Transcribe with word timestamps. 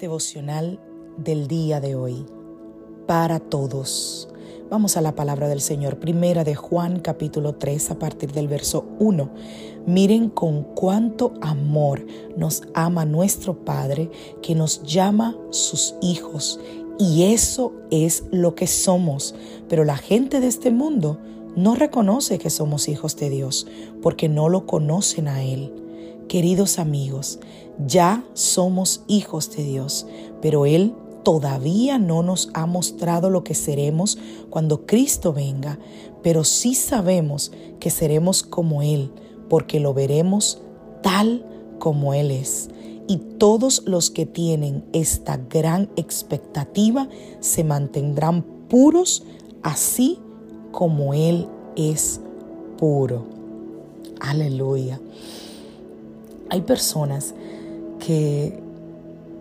Devocional 0.00 0.80
del 1.16 1.46
día 1.46 1.80
de 1.80 1.94
hoy. 1.94 2.24
Para 3.06 3.38
todos. 3.38 4.28
Vamos 4.70 4.96
a 4.96 5.00
la 5.00 5.14
palabra 5.14 5.48
del 5.48 5.60
Señor. 5.60 5.98
Primera 5.98 6.44
de 6.44 6.54
Juan 6.54 7.00
capítulo 7.00 7.56
3 7.56 7.90
a 7.90 7.98
partir 7.98 8.32
del 8.32 8.48
verso 8.48 8.86
1. 8.98 9.30
Miren 9.86 10.30
con 10.30 10.62
cuánto 10.62 11.34
amor 11.40 12.06
nos 12.36 12.62
ama 12.74 13.04
nuestro 13.04 13.64
Padre 13.64 14.10
que 14.42 14.54
nos 14.54 14.82
llama 14.84 15.36
sus 15.50 15.94
hijos. 16.00 16.60
Y 16.98 17.32
eso 17.32 17.72
es 17.90 18.24
lo 18.30 18.54
que 18.54 18.66
somos. 18.66 19.34
Pero 19.68 19.84
la 19.84 19.96
gente 19.96 20.40
de 20.40 20.46
este 20.46 20.70
mundo 20.70 21.18
no 21.56 21.74
reconoce 21.74 22.38
que 22.38 22.50
somos 22.50 22.88
hijos 22.88 23.16
de 23.16 23.28
Dios 23.28 23.66
porque 24.00 24.28
no 24.28 24.48
lo 24.48 24.66
conocen 24.66 25.28
a 25.28 25.42
Él. 25.42 25.74
Queridos 26.28 26.78
amigos, 26.78 27.40
ya 27.86 28.24
somos 28.34 29.02
hijos 29.08 29.54
de 29.56 29.64
Dios, 29.64 30.06
pero 30.40 30.66
Él 30.66 30.94
todavía 31.22 31.98
no 31.98 32.22
nos 32.22 32.50
ha 32.54 32.66
mostrado 32.66 33.30
lo 33.30 33.44
que 33.44 33.54
seremos 33.54 34.18
cuando 34.48 34.86
Cristo 34.86 35.32
venga, 35.32 35.78
pero 36.22 36.44
sí 36.44 36.74
sabemos 36.74 37.52
que 37.78 37.90
seremos 37.90 38.42
como 38.42 38.82
Él, 38.82 39.10
porque 39.48 39.80
lo 39.80 39.94
veremos 39.94 40.60
tal 41.02 41.44
como 41.78 42.14
Él 42.14 42.30
es. 42.30 42.68
Y 43.06 43.16
todos 43.16 43.82
los 43.86 44.10
que 44.10 44.24
tienen 44.24 44.84
esta 44.92 45.36
gran 45.36 45.90
expectativa 45.96 47.08
se 47.40 47.64
mantendrán 47.64 48.42
puros, 48.68 49.24
así 49.62 50.18
como 50.70 51.12
Él 51.12 51.48
es 51.74 52.20
puro. 52.78 53.24
Aleluya. 54.20 55.00
Hay 56.50 56.62
personas 56.62 57.34
que 58.04 58.60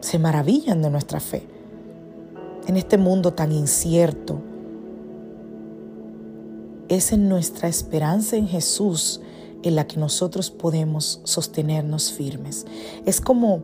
se 0.01 0.19
maravillan 0.19 0.81
de 0.81 0.89
nuestra 0.89 1.19
fe. 1.19 1.43
En 2.67 2.77
este 2.77 2.97
mundo 2.97 3.33
tan 3.33 3.51
incierto, 3.51 4.39
es 6.89 7.11
en 7.11 7.29
nuestra 7.29 7.67
esperanza 7.67 8.35
en 8.35 8.47
Jesús 8.47 9.21
en 9.63 9.75
la 9.75 9.87
que 9.87 9.97
nosotros 9.97 10.51
podemos 10.51 11.21
sostenernos 11.23 12.11
firmes. 12.11 12.65
Es 13.05 13.21
como, 13.21 13.63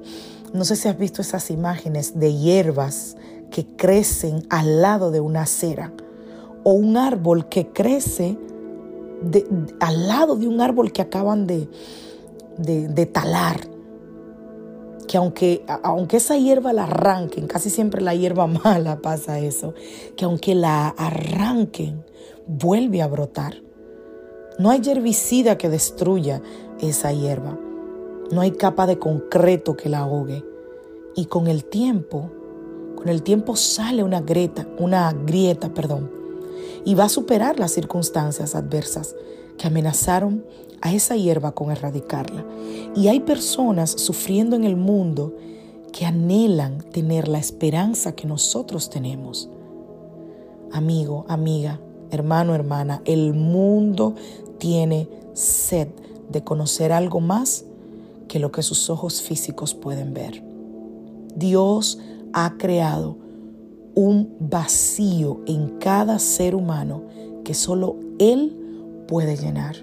no 0.54 0.66
sé 0.66 0.76
si 0.76 0.88
has 0.88 0.98
visto 0.98 1.22
esas 1.22 1.50
imágenes 1.52 2.20
de 2.20 2.34
hierbas 2.34 3.18
que 3.52 3.66
crecen 3.66 4.46
al 4.50 4.82
lado 4.82 5.12
de 5.12 5.20
una 5.20 5.44
acera 5.44 5.94
o 6.64 6.74
un 6.74 6.98
árbol 6.98 7.48
que 7.48 7.68
crece 7.68 8.38
al 9.80 10.08
lado 10.08 10.36
de 10.36 10.48
un 10.48 10.62
árbol 10.62 10.92
que 10.92 11.02
acaban 11.02 11.48
de, 11.48 11.68
de, 12.58 13.06
talar. 13.06 13.62
Que 15.16 15.20
aunque, 15.20 15.64
aunque 15.84 16.18
esa 16.18 16.36
hierba 16.36 16.74
la 16.74 16.84
arranquen, 16.84 17.48
casi 17.48 17.70
siempre 17.70 18.02
la 18.02 18.14
hierba 18.14 18.48
mala 18.66 19.02
pasa 19.02 19.40
eso, 19.40 19.74
que 20.18 20.26
aunque 20.26 20.56
la 20.56 20.90
arranquen, 20.90 22.04
vuelve 22.48 23.02
a 23.02 23.08
brotar. 23.08 23.62
No 24.60 24.72
hay 24.72 24.82
herbicida 24.86 25.58
que 25.58 25.70
destruya 25.70 26.42
esa 26.82 27.14
hierba. 27.14 27.58
No 28.30 28.42
hay 28.42 28.52
capa 28.52 28.88
de 28.88 29.00
concreto 29.00 29.78
que 29.78 29.88
la 29.88 30.00
ahogue. 30.00 30.44
Y 31.16 31.28
con 31.28 31.48
el 31.48 31.64
tiempo, 31.64 32.30
con 32.98 33.08
el 33.08 33.24
tiempo 33.24 33.56
sale 33.56 34.04
una 34.04 34.20
grieta, 34.20 34.68
una 34.80 35.14
grieta, 35.14 35.74
perdón, 35.74 36.12
y 36.84 36.94
va 36.94 37.06
a 37.06 37.10
superar 37.10 37.58
las 37.58 37.72
circunstancias 37.72 38.54
adversas 38.54 39.16
que 39.58 39.68
amenazaron 39.68 40.44
a 40.86 40.94
esa 40.94 41.16
hierba 41.16 41.54
con 41.54 41.72
erradicarla. 41.72 42.46
Y 42.96 43.08
hay 43.08 43.22
personas 43.22 43.90
sufriendo 43.90 44.56
en 44.56 44.66
el 44.66 44.76
mundo 44.76 45.34
que 45.92 46.06
anhelan 46.06 46.84
tener 46.92 47.28
la 47.28 47.40
esperanza 47.40 48.12
que 48.12 48.28
nosotros 48.28 48.92
tenemos. 48.92 49.50
Amigo, 50.72 51.26
amiga, 51.28 51.80
hermano, 52.12 52.54
hermana, 52.54 53.02
el 53.06 53.34
mundo 53.34 54.14
tiene 54.60 55.10
sed 55.34 55.88
de 56.30 56.44
conocer 56.44 56.92
algo 56.92 57.20
más 57.20 57.66
que 58.28 58.38
lo 58.38 58.52
que 58.52 58.62
sus 58.62 58.92
ojos 58.92 59.24
físicos 59.24 59.74
pueden 59.74 60.14
ver. 60.14 60.44
Dios 61.36 61.98
ha 62.32 62.58
creado 62.60 63.18
un 63.96 64.36
vacío 64.40 65.42
en 65.48 65.80
cada 65.80 66.20
ser 66.20 66.54
humano 66.54 67.02
que 67.44 67.56
solo 67.56 67.96
Él 68.20 69.06
puede 69.08 69.36
llenar, 69.36 69.78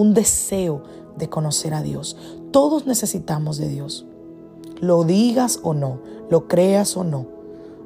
un 0.00 0.14
deseo 0.14 0.82
de 1.18 1.28
conocer 1.28 1.74
a 1.74 1.82
Dios. 1.82 2.16
Todos 2.52 2.86
necesitamos 2.86 3.58
de 3.58 3.68
Dios. 3.68 4.06
Lo 4.80 5.04
digas 5.04 5.60
o 5.62 5.74
no, 5.74 6.00
lo 6.30 6.48
creas 6.48 6.96
o 6.96 7.04
no, 7.04 7.26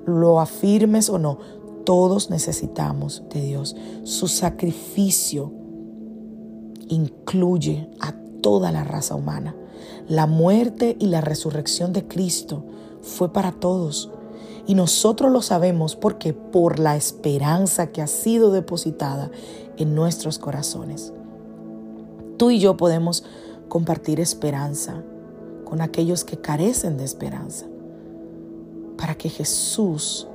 lo 0.07 0.41
afirmes 0.41 1.11
o 1.11 1.19
no, 1.19 1.39
todos 1.85 2.31
necesitamos 2.31 3.25
de 3.31 3.43
Dios. 3.43 3.75
Su 4.05 4.29
sacrificio 4.29 5.53
incluye 6.89 7.91
a 8.01 8.13
toda 8.41 8.71
la 8.71 8.85
raza 8.85 9.17
humana. 9.17 9.57
La 10.07 10.27
muerte 10.27 10.97
y 11.01 11.07
la 11.07 11.21
resurrección 11.21 11.93
de 11.93 12.07
Cristo 12.07 12.65
fue 13.03 13.33
para 13.33 13.51
todos. 13.51 14.11
Y 14.69 14.77
nosotros 14.77 15.33
lo 15.33 15.43
sabemos 15.43 15.97
porque 15.97 16.33
por 16.33 16.79
la 16.79 16.95
esperanza 16.95 17.89
que 17.89 18.03
ha 18.03 18.07
sido 18.07 18.53
depositada 18.53 19.33
en 19.77 19.97
nuestros 19.97 20.39
corazones. 20.39 21.13
Tú 22.37 22.51
y 22.51 22.59
yo 22.59 22.77
podemos 22.77 23.25
compartir 23.69 24.21
esperanza 24.21 25.03
con 25.65 25.81
aquellos 25.81 26.25
que 26.25 26.39
carecen 26.39 26.97
de 26.97 27.05
esperanza, 27.05 27.67
para 28.97 29.17
que 29.17 29.29
Jesús 29.29 30.29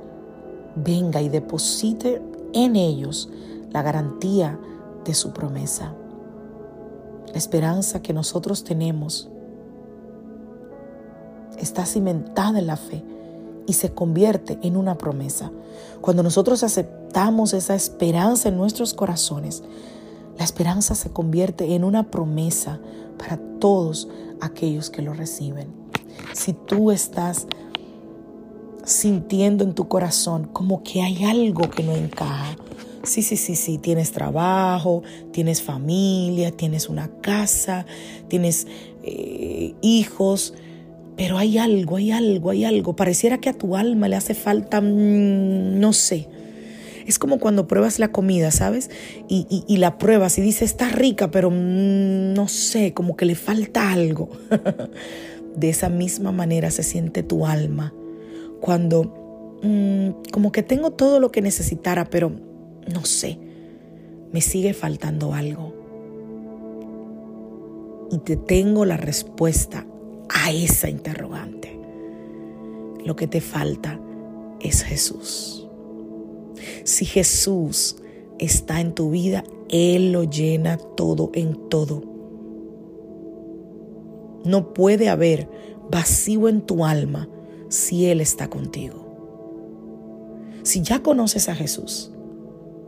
venga 0.76 1.20
y 1.22 1.28
deposite 1.28 2.22
en 2.52 2.76
ellos 2.76 3.28
la 3.70 3.82
garantía 3.82 4.58
de 5.04 5.14
su 5.14 5.32
promesa. 5.32 5.94
La 7.28 7.38
esperanza 7.38 8.02
que 8.02 8.12
nosotros 8.12 8.64
tenemos 8.64 9.28
está 11.58 11.86
cimentada 11.86 12.58
en 12.58 12.66
la 12.66 12.76
fe 12.76 13.04
y 13.66 13.74
se 13.74 13.92
convierte 13.92 14.58
en 14.62 14.76
una 14.76 14.96
promesa. 14.96 15.52
Cuando 16.00 16.22
nosotros 16.22 16.64
aceptamos 16.64 17.52
esa 17.52 17.74
esperanza 17.74 18.48
en 18.48 18.56
nuestros 18.56 18.94
corazones, 18.94 19.62
la 20.38 20.44
esperanza 20.44 20.94
se 20.94 21.10
convierte 21.10 21.74
en 21.74 21.84
una 21.84 22.10
promesa 22.10 22.80
para 23.18 23.38
todos 23.58 24.08
aquellos 24.40 24.90
que 24.90 25.02
lo 25.02 25.12
reciben. 25.12 25.68
Si 26.32 26.52
tú 26.52 26.90
estás 26.90 27.46
sintiendo 28.84 29.64
en 29.64 29.74
tu 29.74 29.88
corazón 29.88 30.48
como 30.52 30.82
que 30.82 31.02
hay 31.02 31.24
algo 31.24 31.68
que 31.70 31.82
no 31.82 31.94
encaja, 31.94 32.56
Sí, 33.02 33.22
sí, 33.22 33.38
sí, 33.38 33.56
sí, 33.56 33.78
tienes 33.78 34.12
trabajo, 34.12 35.02
tienes 35.32 35.62
familia, 35.62 36.50
tienes 36.50 36.90
una 36.90 37.08
casa, 37.22 37.86
tienes 38.28 38.66
eh, 39.02 39.74
hijos, 39.80 40.52
pero 41.16 41.38
hay 41.38 41.56
algo, 41.56 41.96
hay 41.96 42.10
algo, 42.10 42.50
hay 42.50 42.64
algo. 42.64 42.96
Pareciera 42.96 43.38
que 43.38 43.48
a 43.48 43.54
tu 43.54 43.74
alma 43.74 44.06
le 44.08 44.16
hace 44.16 44.34
falta, 44.34 44.82
mm, 44.82 45.80
no 45.80 45.94
sé. 45.94 46.28
Es 47.10 47.18
como 47.18 47.40
cuando 47.40 47.66
pruebas 47.66 47.98
la 47.98 48.12
comida, 48.12 48.52
¿sabes? 48.52 48.88
Y, 49.26 49.76
la 49.78 49.98
pruebas 49.98 50.38
y 50.38 50.42
dices, 50.42 50.70
está 50.70 50.90
rica, 50.90 51.32
pero 51.32 51.50
mm, 51.50 52.34
no 52.34 52.46
sé, 52.46 52.94
como 52.94 53.16
que 53.16 53.24
le 53.24 53.34
falta 53.34 53.90
algo. 53.90 54.28
De 55.56 55.70
esa 55.70 55.88
misma 55.88 56.30
manera 56.30 56.70
se 56.70 56.84
siente 56.84 57.24
tu 57.24 57.46
alma 57.46 57.92
cuando 58.60 59.58
mm, 59.60 60.30
como 60.30 60.52
que 60.52 60.62
tengo 60.62 60.92
todo 60.92 61.18
lo 61.18 61.32
que 61.32 61.42
necesitara, 61.42 62.04
pero 62.04 62.30
no 62.86 63.04
sé, 63.04 63.40
me 64.32 64.40
sigue 64.40 64.72
faltando 64.72 65.34
algo. 65.34 65.74
Y 68.12 68.18
te 68.18 68.36
tengo 68.36 68.84
la 68.84 68.98
respuesta 68.98 69.84
a 70.28 70.52
esa 70.52 70.88
interrogante. 70.88 71.76
Lo 73.04 73.16
que 73.16 73.26
te 73.26 73.40
falta 73.40 73.98
es 74.60 74.84
Jesús. 74.84 75.59
Si 76.90 77.04
Jesús 77.04 77.98
está 78.40 78.80
en 78.80 78.94
tu 78.96 79.10
vida, 79.10 79.44
Él 79.68 80.10
lo 80.10 80.24
llena 80.24 80.76
todo 80.76 81.30
en 81.34 81.54
todo. 81.68 82.02
No 84.44 84.74
puede 84.74 85.08
haber 85.08 85.48
vacío 85.88 86.48
en 86.48 86.62
tu 86.62 86.84
alma 86.84 87.28
si 87.68 88.06
Él 88.06 88.20
está 88.20 88.50
contigo. 88.50 89.06
Si 90.64 90.82
ya 90.82 91.00
conoces 91.00 91.48
a 91.48 91.54
Jesús 91.54 92.10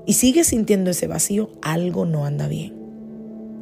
y 0.05 0.14
sigues 0.14 0.48
sintiendo 0.48 0.90
ese 0.90 1.06
vacío, 1.06 1.50
algo 1.62 2.05
no 2.05 2.25
anda 2.25 2.48
bien. 2.48 2.75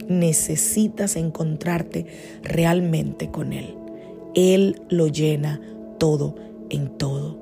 Necesitas 0.09 1.17
encontrarte 1.17 2.07
realmente 2.43 3.31
con 3.31 3.53
Él. 3.53 3.75
Él 4.35 4.81
lo 4.89 5.07
llena 5.07 5.61
todo 5.99 6.35
en 6.71 6.97
todo. 6.97 7.37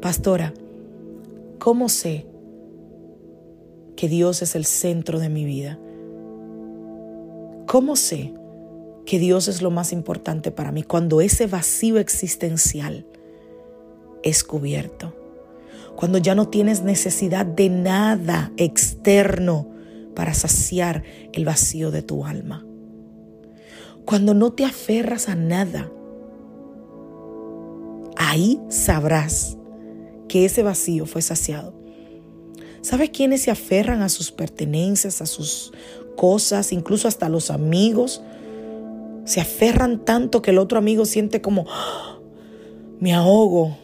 Pastora, 0.00 0.54
¿cómo 1.64 1.88
sé 1.88 2.26
que 3.96 4.06
Dios 4.06 4.42
es 4.42 4.54
el 4.54 4.66
centro 4.66 5.18
de 5.18 5.30
mi 5.30 5.46
vida? 5.46 5.78
¿Cómo 7.66 7.96
sé 7.96 8.34
que 9.06 9.18
Dios 9.18 9.48
es 9.48 9.62
lo 9.62 9.70
más 9.70 9.90
importante 9.90 10.50
para 10.50 10.72
mí 10.72 10.82
cuando 10.82 11.22
ese 11.22 11.46
vacío 11.46 11.96
existencial 11.96 13.06
es 14.22 14.44
cubierto? 14.44 15.16
Cuando 15.96 16.18
ya 16.18 16.34
no 16.34 16.48
tienes 16.48 16.82
necesidad 16.82 17.46
de 17.46 17.70
nada 17.70 18.52
externo 18.58 19.66
para 20.14 20.34
saciar 20.34 21.02
el 21.32 21.46
vacío 21.46 21.90
de 21.90 22.02
tu 22.02 22.26
alma. 22.26 22.62
Cuando 24.04 24.34
no 24.34 24.52
te 24.52 24.66
aferras 24.66 25.30
a 25.30 25.34
nada, 25.34 25.90
ahí 28.18 28.60
sabrás 28.68 29.56
que 30.28 30.44
ese 30.44 30.62
vacío 30.62 31.06
fue 31.06 31.22
saciado. 31.22 31.74
¿Sabes 32.80 33.10
quiénes 33.10 33.42
se 33.42 33.50
aferran 33.50 34.02
a 34.02 34.08
sus 34.08 34.30
pertenencias, 34.30 35.22
a 35.22 35.26
sus 35.26 35.72
cosas, 36.16 36.72
incluso 36.72 37.08
hasta 37.08 37.28
los 37.28 37.50
amigos? 37.50 38.22
Se 39.24 39.40
aferran 39.40 40.04
tanto 40.04 40.42
que 40.42 40.50
el 40.50 40.58
otro 40.58 40.78
amigo 40.78 41.06
siente 41.06 41.40
como, 41.40 41.64
¡Ah! 41.70 42.18
me 43.00 43.14
ahogo, 43.14 43.76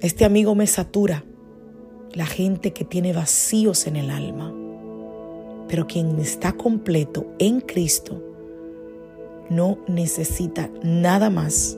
este 0.00 0.24
amigo 0.24 0.54
me 0.54 0.66
satura. 0.66 1.24
La 2.12 2.26
gente 2.26 2.72
que 2.72 2.84
tiene 2.84 3.12
vacíos 3.12 3.86
en 3.86 3.96
el 3.96 4.10
alma. 4.10 4.54
Pero 5.68 5.86
quien 5.86 6.18
está 6.20 6.52
completo 6.52 7.26
en 7.38 7.60
Cristo 7.60 8.22
no 9.50 9.78
necesita 9.88 10.70
nada 10.82 11.30
más 11.30 11.76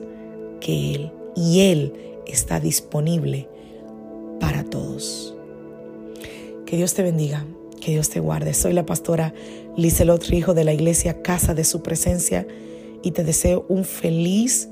que 0.61 0.93
Él. 0.93 1.11
Y 1.35 1.61
Él 1.61 1.93
está 2.27 2.59
disponible 2.59 3.49
para 4.39 4.63
todos. 4.63 5.35
Que 6.65 6.77
Dios 6.77 6.93
te 6.93 7.03
bendiga, 7.03 7.45
que 7.81 7.91
Dios 7.91 8.09
te 8.09 8.19
guarde. 8.19 8.53
Soy 8.53 8.73
la 8.73 8.85
pastora 8.85 9.33
Lizelot 9.75 10.23
Rijo 10.25 10.53
de 10.53 10.63
la 10.63 10.73
iglesia 10.73 11.21
Casa 11.21 11.53
de 11.53 11.63
Su 11.63 11.81
Presencia 11.81 12.45
y 13.01 13.11
te 13.11 13.23
deseo 13.23 13.65
un 13.69 13.85
feliz 13.85 14.69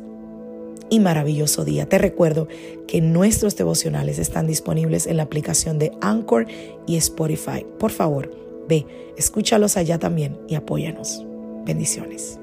y 0.90 1.00
maravilloso 1.00 1.66
día. 1.66 1.88
Te 1.88 1.98
recuerdo 1.98 2.48
que 2.88 3.02
nuestros 3.02 3.56
devocionales 3.56 4.20
están 4.20 4.48
disponibles 4.48 5.08
en 5.08 5.18
la 5.18 5.24
aplicación 5.24 5.80
de 5.80 5.92
Anchor 6.02 6.48
y 6.86 6.96
Spotify. 6.98 7.66
Por 7.80 7.92
favor, 7.92 8.32
ve, 8.68 8.86
escúchalos 9.18 9.78
allá 9.78 9.98
también 10.00 10.38
y 10.48 10.56
apóyanos. 10.56 11.26
Bendiciones. 11.66 12.40